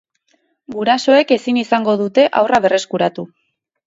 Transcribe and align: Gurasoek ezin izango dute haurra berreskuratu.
Gurasoek 0.77 1.33
ezin 1.35 1.59
izango 1.63 1.95
dute 1.99 2.25
haurra 2.39 2.61
berreskuratu. 2.65 3.27